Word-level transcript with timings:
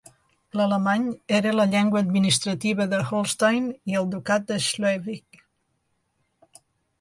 L'alemany 0.59 1.03
era 1.39 1.51
la 1.57 1.65
llengua 1.73 2.01
administrativa 2.05 2.87
de 2.93 3.01
Holstein 3.19 3.69
i 3.93 3.99
el 4.01 4.09
Ducat 4.15 4.49
de 4.53 4.59
Slesvig. 4.71 5.43